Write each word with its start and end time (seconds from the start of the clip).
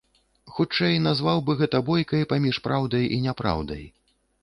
Хутчэй, 0.55 0.95
назваў 1.09 1.43
бы 1.51 1.57
гэта 1.61 1.83
бойкай 1.91 2.27
паміж 2.35 2.63
праўдай 2.67 3.09
і 3.15 3.25
няпраўдай. 3.31 3.91